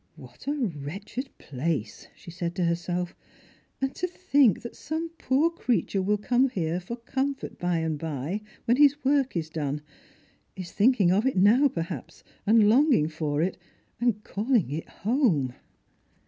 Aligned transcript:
"What 0.25 0.47
a 0.47 0.53
wretched 0.55 1.29
place!" 1.37 2.07
she 2.15 2.31
said 2.31 2.55
to 2.55 2.65
herself;" 2.65 3.15
and 3.81 3.93
to 3.93 4.07
think 4.07 4.63
that 4.63 4.75
some 4.75 5.09
poor 5.19 5.51
creature 5.51 6.01
will 6.01 6.17
come 6.17 6.49
here 6.49 6.79
for 6.79 6.95
comfort 6.95 7.59
by 7.59 7.77
and 7.77 7.99
by 7.99 8.41
when 8.65 8.77
his 8.77 9.05
work 9.05 9.37
is 9.37 9.47
done— 9.51 9.83
is 10.55 10.71
thinking 10.71 11.11
of 11.11 11.27
it 11.27 11.37
now, 11.37 11.67
perhaps, 11.67 12.23
and 12.47 12.67
longing 12.67 13.09
for 13.09 13.43
it, 13.43 13.59
and 13.99 14.23
calling 14.23 14.71
it 14.71 14.89
home." 14.89 15.53